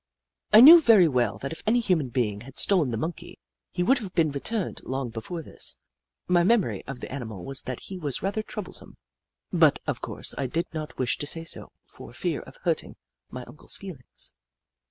[0.51, 3.37] I knew very well that if any human being had stolen the Monkey,
[3.69, 5.77] he would have been re turned long before this.
[6.27, 8.97] My memory of the animal was that he was rather troublesome,
[9.53, 12.95] but of course I did not wish to say so, for fear of hurting
[13.29, 14.33] my Uncle's feelings.